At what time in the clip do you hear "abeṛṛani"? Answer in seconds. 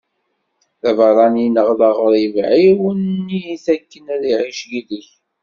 0.89-1.45